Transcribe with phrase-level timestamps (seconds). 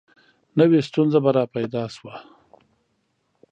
[0.57, 2.15] نوي ستونزه به را پیدا شوه.